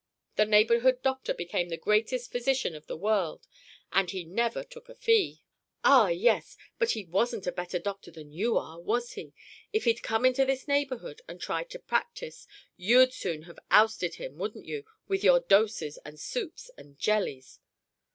[0.35, 3.45] The neighborhood doctor became the greatest physician of the world
[3.91, 5.43] and he never took a fee!"
[5.83, 6.57] "Ah, yes!
[6.79, 9.35] But he wasn't a better doctor than you are, was he?
[9.71, 14.39] If he'd come into this neighborhood and tried to practise, you'd soon have ousted him,
[14.39, 17.59] wouldn't you, with your doses and soups and jellies?"